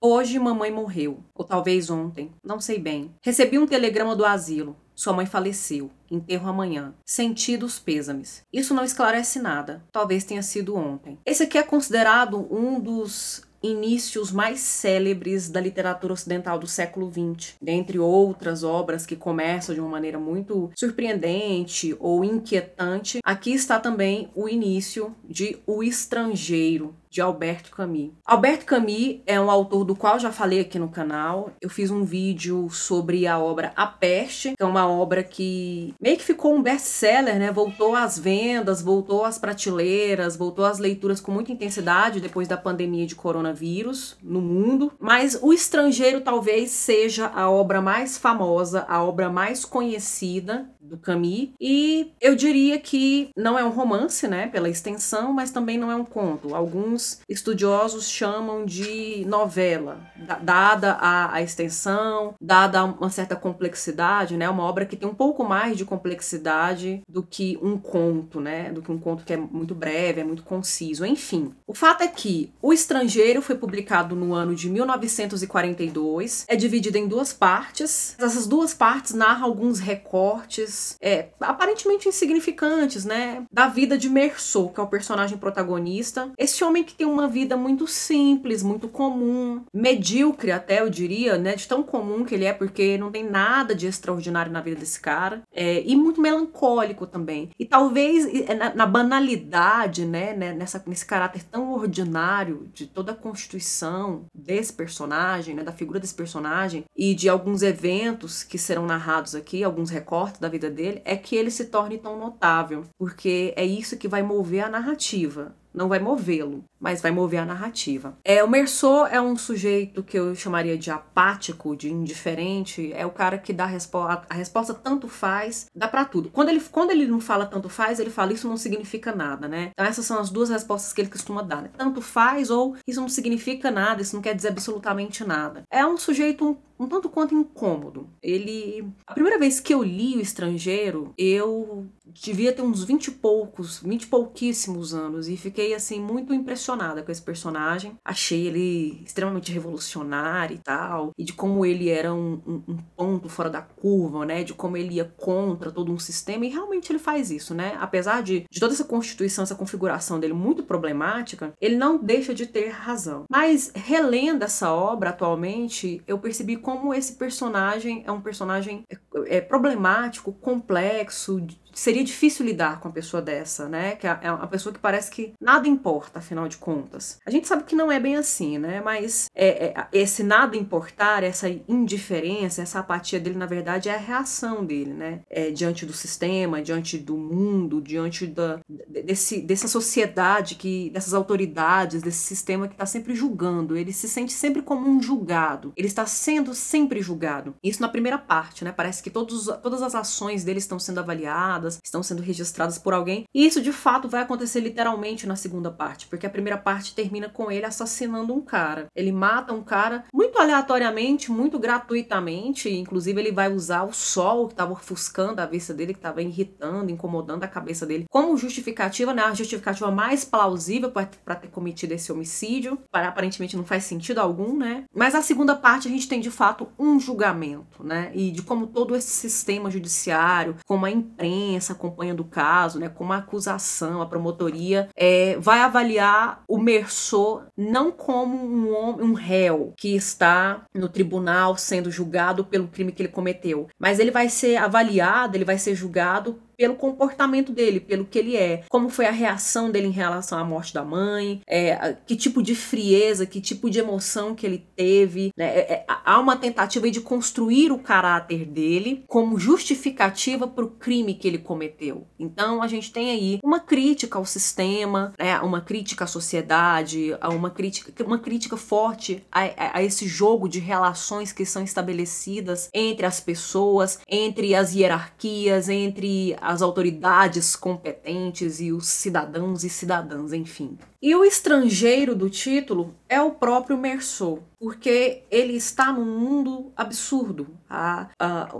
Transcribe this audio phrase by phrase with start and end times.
[0.00, 3.14] Hoje mamãe morreu, ou talvez ontem, não sei bem.
[3.20, 4.74] Recebi um telegrama do asilo.
[4.94, 5.90] Sua mãe faleceu.
[6.10, 6.94] Enterro amanhã.
[7.04, 8.42] Sentidos pêsames.
[8.52, 9.84] Isso não esclarece nada.
[9.92, 11.18] Talvez tenha sido ontem.
[11.26, 17.54] Esse aqui é considerado um dos inícios mais célebres da literatura ocidental do século XX,
[17.60, 23.20] dentre outras obras que começam de uma maneira muito surpreendente ou inquietante.
[23.24, 28.10] Aqui está também o início de O Estrangeiro, de Alberto Camus.
[28.24, 31.50] Alberto Camus é um autor do qual já falei aqui no canal.
[31.60, 36.16] Eu fiz um vídeo sobre a obra A Peste, que é uma obra que meio
[36.16, 37.52] que ficou um best-seller, né?
[37.52, 43.06] Voltou às vendas, voltou às prateleiras, voltou às leituras com muita intensidade depois da pandemia
[43.06, 44.90] de coronavírus no mundo.
[44.98, 51.50] Mas O Estrangeiro talvez seja a obra mais famosa, a obra mais conhecida do Camus.
[51.60, 55.96] E eu diria que não é um romance, né, pela extensão, mas também não é
[55.96, 56.54] um conto.
[56.54, 60.00] Alguns estudiosos chamam de novela,
[60.42, 65.44] dada a, a extensão, dada uma certa complexidade, né, uma obra que tem um pouco
[65.44, 69.74] mais de complexidade do que um conto, né, do que um conto que é muito
[69.74, 71.04] breve, é muito conciso.
[71.04, 76.98] Enfim, o fato é que O Estrangeiro foi publicado no ano de 1942, é dividido
[76.98, 78.14] em duas partes.
[78.18, 83.44] Essas duas partes narram alguns recortes é, aparentemente insignificantes, né?
[83.52, 86.30] Da vida de Merceau, que é o personagem protagonista.
[86.38, 91.54] Esse homem que tem uma vida muito simples, muito comum, medíocre até, eu diria, né?
[91.54, 95.00] De tão comum que ele é, porque não tem nada de extraordinário na vida desse
[95.00, 95.42] cara.
[95.52, 97.50] É, e muito melancólico também.
[97.58, 100.34] E talvez é, na, na banalidade, né?
[100.34, 105.62] né nessa, nesse caráter tão ordinário de toda a constituição desse personagem, né?
[105.62, 110.48] Da figura desse personagem e de alguns eventos que serão narrados aqui, alguns recortes da
[110.48, 114.64] vida dele é que ele se torne tão notável, porque é isso que vai mover
[114.64, 118.18] a narrativa não vai movê-lo, mas vai mover a narrativa.
[118.24, 123.10] É, o Merceau é um sujeito que eu chamaria de apático, de indiferente, é o
[123.10, 126.30] cara que dá a resposta, a resposta tanto faz, dá para tudo.
[126.30, 129.70] Quando ele, quando ele não fala tanto faz, ele fala isso não significa nada, né?
[129.72, 131.70] Então essas são as duas respostas que ele costuma dar, né?
[131.76, 135.62] Tanto faz ou isso não significa nada, isso não quer dizer absolutamente nada.
[135.70, 138.08] É um sujeito um, um tanto quanto incômodo.
[138.22, 138.86] Ele.
[139.06, 143.80] A primeira vez que eu li O Estrangeiro, eu devia ter uns 20 e poucos,
[143.80, 147.96] 20 e pouquíssimos anos e fiquei assim muito impressionada com esse personagem.
[148.04, 153.28] Achei ele extremamente revolucionário e tal, e de como ele era um, um, um, ponto
[153.28, 154.44] fora da curva, né?
[154.44, 157.76] De como ele ia contra todo um sistema e realmente ele faz isso, né?
[157.80, 162.46] Apesar de, de toda essa constituição, essa configuração dele muito problemática, ele não deixa de
[162.46, 163.24] ter razão.
[163.30, 168.84] Mas relendo essa obra atualmente, eu percebi como esse personagem é um personagem
[169.26, 171.40] é, problemático, complexo,
[171.74, 173.96] seria difícil lidar com uma pessoa dessa, né?
[173.96, 177.18] Que é, é uma pessoa que parece que nada importa, afinal de contas.
[177.26, 178.80] A gente sabe que não é bem assim, né?
[178.80, 183.98] Mas é, é, esse nada importar, essa indiferença, essa apatia dele, na verdade, é a
[183.98, 185.20] reação dele, né?
[185.28, 192.02] É, diante do sistema, diante do mundo, diante da, desse, dessa sociedade, que, dessas autoridades,
[192.02, 193.76] desse sistema que está sempre julgando.
[193.76, 195.72] Ele se sente sempre como um julgado.
[195.76, 197.54] Ele está sendo sempre julgado.
[197.62, 198.72] Isso na primeira parte, né?
[198.72, 203.26] Parece que todos, todas as ações dele estão sendo avaliadas estão sendo registradas por alguém.
[203.34, 207.28] E isso de fato vai acontecer literalmente na segunda parte, porque a primeira parte termina
[207.28, 208.86] com ele assassinando um cara.
[208.94, 214.54] Ele mata um cara muito aleatoriamente, muito gratuitamente, inclusive ele vai usar o sol que
[214.54, 219.22] estava ofuscando a vista dele, que estava irritando, incomodando a cabeça dele, como justificativa, né?
[219.22, 222.78] A justificativa mais plausível para ter cometido esse homicídio.
[222.90, 224.84] Para aparentemente não faz sentido algum, né?
[224.94, 228.10] Mas a segunda parte a gente tem de fato um julgamento, né?
[228.14, 233.12] E de como todo esse sistema judiciário, como a imprensa acompanhando o caso, né, como
[233.12, 239.72] a acusação, a promotoria, é, vai avaliar o Merceau não como um, homem, um réu
[239.76, 244.56] que está no tribunal sendo julgado pelo crime que ele cometeu, mas ele vai ser
[244.56, 249.10] avaliado, ele vai ser julgado pelo comportamento dele, pelo que ele é, como foi a
[249.10, 253.68] reação dele em relação à morte da mãe, é, que tipo de frieza, que tipo
[253.68, 255.32] de emoção que ele teve.
[255.36, 255.44] Né?
[255.44, 261.14] É, é, há uma tentativa de construir o caráter dele como justificativa para o crime
[261.14, 262.06] que ele cometeu.
[262.16, 265.40] Então a gente tem aí uma crítica ao sistema, né?
[265.40, 270.60] uma crítica à sociedade, uma crítica, uma crítica forte a, a, a esse jogo de
[270.60, 278.72] relações que são estabelecidas entre as pessoas, entre as hierarquias, entre as autoridades competentes e
[278.72, 280.78] os cidadãos e cidadãs, enfim.
[281.02, 287.48] E o estrangeiro do título é o próprio Merceau, porque ele está num mundo absurdo.
[287.68, 288.08] Há,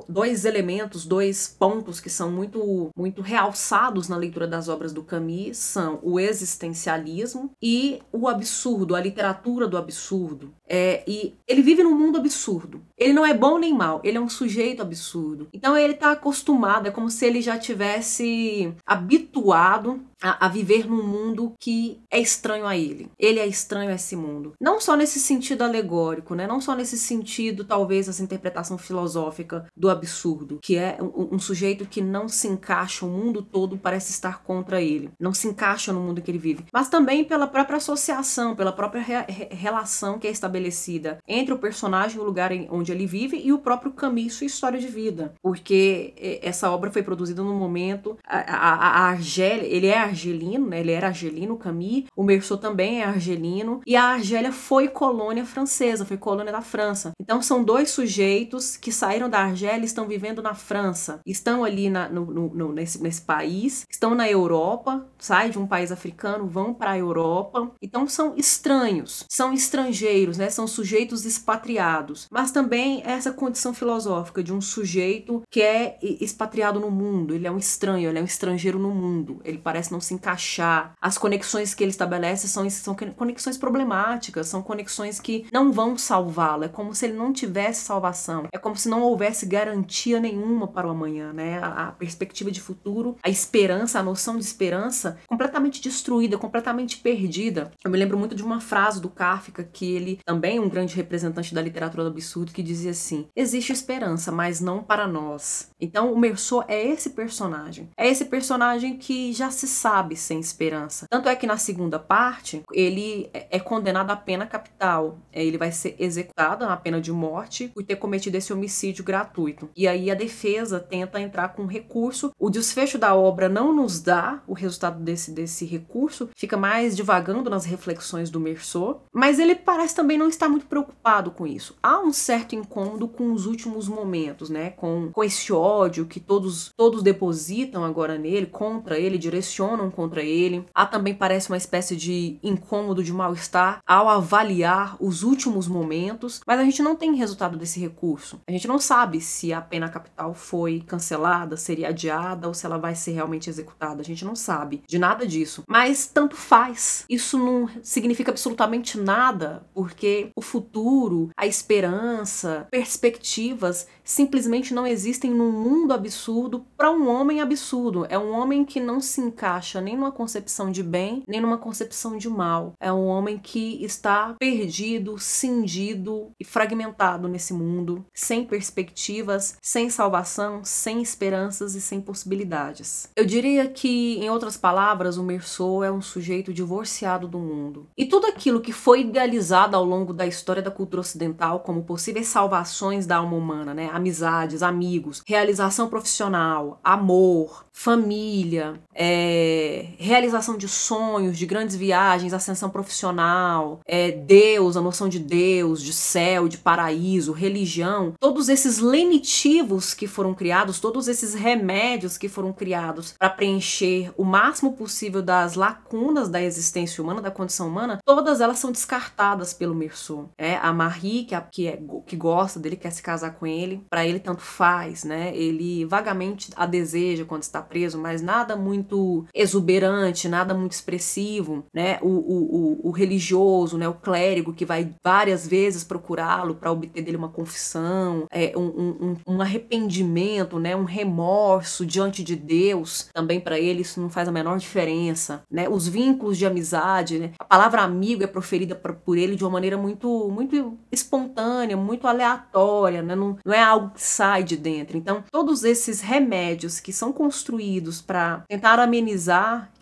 [0.09, 5.57] dois elementos, dois pontos que são muito, muito realçados na leitura das obras do Camus
[5.57, 10.53] são o existencialismo e o absurdo, a literatura do absurdo.
[10.67, 12.83] É, e ele vive num mundo absurdo.
[12.99, 15.47] Ele não é bom nem mal, ele é um sujeito absurdo.
[15.53, 21.03] Então ele está acostumado, é como se ele já tivesse habituado a, a, viver num
[21.03, 23.11] mundo que é estranho a ele.
[23.19, 24.53] Ele é estranho a esse mundo.
[24.61, 26.47] Não só nesse sentido alegórico, né?
[26.47, 31.87] Não só nesse sentido, talvez, essa interpretação filosófica do absurdo, que é um, um sujeito
[31.87, 35.11] que não se encaixa, o mundo todo parece estar contra ele.
[35.19, 36.65] Não se encaixa no mundo que ele vive.
[36.73, 42.21] Mas também pela própria associação, pela própria re relação que é estabelecida entre o personagem,
[42.21, 45.35] o lugar em, onde ele vive, e o próprio caminho, sua história de vida.
[45.43, 48.17] Porque essa obra foi produzida no momento.
[48.25, 50.81] A, a, a Argélia, ele é argelino, né?
[50.81, 52.07] Ele era argelino, Camille.
[52.15, 53.81] O Merceau também é argelino.
[53.87, 57.13] E a Argélia foi colônia francesa, foi colônia da França.
[57.21, 61.21] Então são dois sujeitos que saíram da Argélia e estão vivendo na França.
[61.27, 65.91] Estão ali na, no, no, nesse, nesse país, estão na Europa, saem de um país
[65.91, 67.73] africano, vão para a Europa.
[67.81, 70.51] Então são estranhos, são estrangeiros, né?
[70.51, 72.29] São sujeitos expatriados.
[72.31, 77.51] Mas também essa condição filosófica de um sujeito que é expatriado no mundo, ele é
[77.51, 79.41] um estranho, ele é um estrangeiro no mundo.
[79.45, 80.93] Ele parece não se encaixar.
[81.01, 86.65] As conexões que ele estabelece são, são conexões problemáticas, são conexões que não vão salvá-lo.
[86.65, 88.47] É como se ele não tivesse salvação.
[88.53, 91.59] É como se não houvesse garantia nenhuma para o amanhã, né?
[91.59, 97.71] A, a perspectiva de futuro, a esperança, a noção de esperança completamente destruída, completamente perdida.
[97.85, 101.55] Eu me lembro muito de uma frase do Kafka que ele também um grande representante
[101.55, 105.71] da literatura do absurdo que dizia assim: existe esperança, mas não para nós.
[105.81, 107.91] Então o Merceau é esse personagem.
[107.97, 111.07] É esse personagem que já se sabe sabe sem esperança.
[111.11, 115.19] Tanto é que na segunda parte, ele é condenado à pena capital.
[115.31, 119.69] É, ele vai ser executado na pena de morte por ter cometido esse homicídio gratuito.
[119.77, 122.31] E aí a defesa tenta entrar com recurso.
[122.39, 127.51] O desfecho da obra não nos dá o resultado desse, desse recurso, fica mais divagando
[127.51, 131.77] nas reflexões do Merceau, mas ele parece também não estar muito preocupado com isso.
[131.83, 134.71] Há um certo incômodo com os últimos momentos, né?
[134.71, 140.65] Com, com esse ódio que todos, todos depositam agora nele, contra ele, direcionam contra ele.
[140.75, 146.59] Há também parece uma espécie de incômodo, de mal-estar ao avaliar os últimos momentos, mas
[146.59, 148.41] a gente não tem resultado desse recurso.
[148.47, 152.79] A gente não sabe se a pena capital foi cancelada, seria adiada ou se ela
[152.79, 154.01] vai ser realmente executada.
[154.01, 155.63] A gente não sabe de nada disso.
[155.69, 157.05] Mas tanto faz.
[157.09, 165.53] Isso não significa absolutamente nada, porque o futuro, a esperança, perspectivas simplesmente não existem num
[165.53, 168.07] mundo absurdo para um homem absurdo.
[168.09, 172.17] É um homem que não se encaixa nem numa concepção de bem, nem numa concepção
[172.17, 172.73] de mal.
[172.81, 180.65] É um homem que está perdido, cindido e fragmentado nesse mundo, sem perspectivas, sem salvação,
[180.65, 183.09] sem esperanças e sem possibilidades.
[183.15, 187.87] Eu diria que, em outras palavras, o Merceau é um sujeito divorciado do mundo.
[187.97, 192.29] E tudo aquilo que foi idealizado ao longo da história da cultura ocidental como possíveis
[192.29, 193.91] salvações da alma humana, né?
[193.93, 199.52] Amizades, amigos, realização profissional, amor, família, é,
[199.99, 205.93] realização de sonhos, de grandes viagens, ascensão profissional, é, Deus, a noção de Deus, de
[205.93, 212.53] céu, de paraíso, religião, todos esses lenitivos que foram criados, todos esses remédios que foram
[212.53, 218.41] criados para preencher o máximo possível das lacunas da existência humana, da condição humana, todas
[218.41, 220.31] elas são descartadas pelo Merceau.
[220.39, 223.85] É, a Marie, que, a, que, é, que gosta dele, quer se casar com ele,
[223.89, 225.35] para ele tanto faz, né?
[225.37, 231.99] Ele vagamente a deseja quando está preso, mas nada muito exuberante, nada muito expressivo, né?
[232.03, 233.89] O, o, o, o religioso, né?
[233.89, 239.17] O clérigo que vai várias vezes procurá-lo para obter dele uma confissão, é, um, um,
[239.27, 240.75] um, arrependimento, né?
[240.77, 245.69] Um remorso diante de Deus, também para ele isso não faz a menor diferença, né?
[245.69, 247.33] Os vínculos de amizade, né?
[247.39, 253.03] A palavra amigo é proferida por, ele de uma maneira muito, muito espontânea, muito aleatória,
[253.03, 253.15] né?
[253.15, 254.97] Não, não é algo que sai de dentro.
[254.97, 259.32] Então, todos esses remédios que são construídos para tentar amenizar,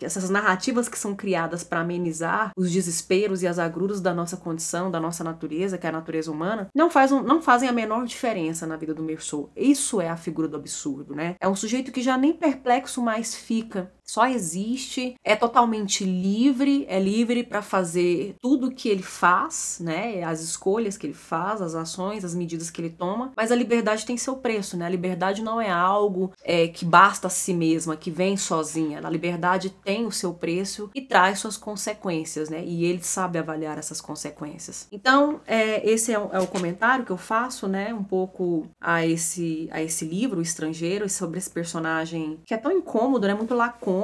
[0.01, 4.91] essas narrativas que são criadas para amenizar os desesperos e as agruras da nossa condição,
[4.91, 8.05] da nossa natureza, que é a natureza humana, não, faz um, não fazem a menor
[8.05, 9.51] diferença na vida do Merceau.
[9.55, 11.35] Isso é a figura do absurdo, né?
[11.39, 16.99] É um sujeito que já nem perplexo mais fica só existe, é totalmente livre, é
[16.99, 20.21] livre para fazer tudo que ele faz, né?
[20.21, 24.05] As escolhas que ele faz, as ações, as medidas que ele toma, mas a liberdade
[24.05, 24.85] tem seu preço, né?
[24.85, 28.99] A liberdade não é algo é, que basta a si mesma, que vem sozinha.
[29.01, 32.61] A liberdade tem o seu preço e traz suas consequências, né?
[32.65, 34.89] E ele sabe avaliar essas consequências.
[34.91, 37.93] Então, é, esse é o, é o comentário que eu faço, né?
[37.93, 42.73] Um pouco a esse, a esse livro, O Estrangeiro, sobre esse personagem que é tão
[42.73, 43.33] incômodo, né?
[43.33, 44.00] Muito lacônico,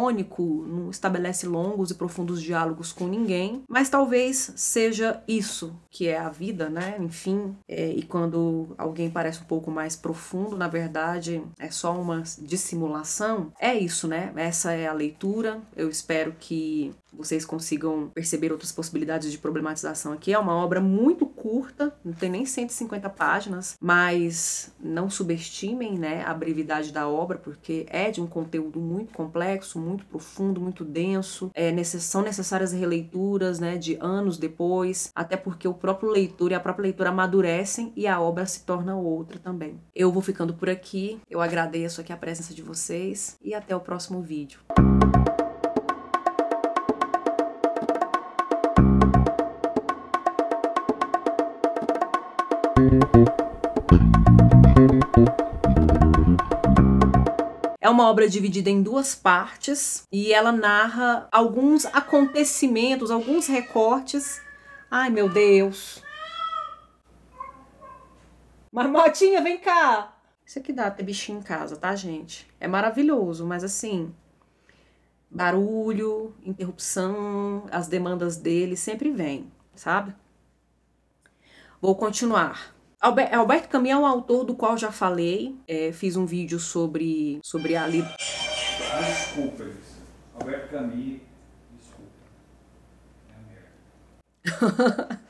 [0.67, 6.29] não estabelece longos e profundos diálogos com ninguém, mas talvez seja isso que é a
[6.29, 6.97] vida, né?
[6.99, 12.23] Enfim, é, e quando alguém parece um pouco mais profundo, na verdade é só uma
[12.39, 13.51] dissimulação.
[13.59, 14.31] É isso, né?
[14.35, 15.59] Essa é a leitura.
[15.75, 20.33] Eu espero que vocês consigam perceber outras possibilidades de problematização aqui.
[20.33, 26.33] É uma obra muito curta, não tem nem 150 páginas, mas não subestimem né, a
[26.33, 31.49] brevidade da obra, porque é de um conteúdo muito complexo, muito profundo, muito denso.
[31.53, 36.55] É, necess são necessárias releituras né, de anos depois, até porque o próprio leitor e
[36.55, 39.79] a própria leitura amadurecem e a obra se torna outra também.
[39.95, 43.79] Eu vou ficando por aqui, eu agradeço aqui a presença de vocês e até o
[43.79, 44.59] próximo vídeo.
[57.79, 64.41] É uma obra dividida em duas partes e ela narra alguns acontecimentos, alguns recortes.
[64.91, 66.03] Ai, meu Deus.
[68.71, 70.13] Marmotinha, vem cá.
[70.45, 72.47] Isso aqui dá ter bichinho em casa, tá, gente?
[72.59, 74.13] É maravilhoso, mas assim,
[75.29, 80.15] barulho, interrupção, as demandas dele sempre vêm, sabe?
[81.81, 82.76] Vou continuar.
[82.99, 87.75] Alberto Camus é um autor do qual já falei, é, fiz um vídeo sobre, sobre
[87.75, 87.85] a...
[87.85, 88.03] Li...
[88.99, 89.65] Desculpa,
[90.39, 91.19] Alberto Camus,
[91.77, 92.11] desculpa.
[93.29, 93.35] É
[94.81, 95.21] merda.